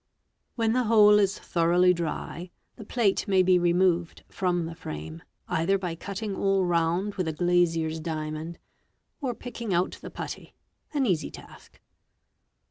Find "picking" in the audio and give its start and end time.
9.35-9.75